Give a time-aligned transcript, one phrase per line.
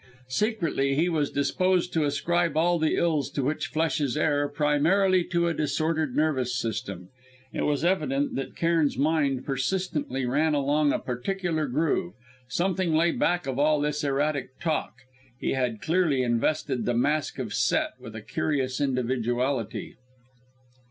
[0.29, 5.23] Secretly he was disposed to ascribe all the ills to which flesh is heir primarily
[5.23, 7.09] to a disordered nervous system.
[7.53, 12.13] It was evident that Cairn's mind persistently ran along a particular groove;
[12.47, 14.93] something lay back of all this erratic talk;
[15.39, 19.97] he had clearly invested the Mask of Set with a curious individuality.